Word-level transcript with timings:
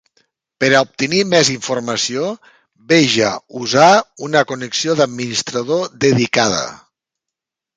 Per 0.63 0.67
a 0.75 0.79
obtenir 0.85 1.19
més 1.33 1.51
informació, 1.55 2.31
veja 2.93 3.29
Usar 3.65 3.91
una 4.29 4.43
connexió 4.53 4.97
d'administrador 5.03 5.89
dedicada. 6.07 6.65